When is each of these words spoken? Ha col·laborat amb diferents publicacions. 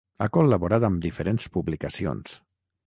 Ha 0.21 0.27
col·laborat 0.37 0.87
amb 0.89 1.03
diferents 1.05 1.47
publicacions. 1.59 2.37